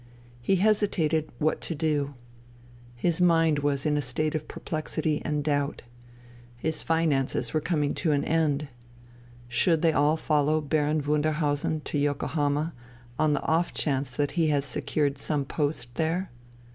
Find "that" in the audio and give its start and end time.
14.15-14.31